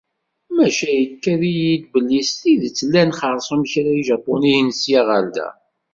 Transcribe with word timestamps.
Maca 0.55 0.89
ikad-iyi-d 1.03 1.83
belli 1.93 2.21
s 2.29 2.31
tidet 2.39 2.77
llan 2.85 3.11
xersum 3.19 3.61
kra 3.71 3.91
Ijapuniyen 4.01 4.69
ssya 4.73 5.01
ɣer 5.09 5.25
da. 5.35 5.47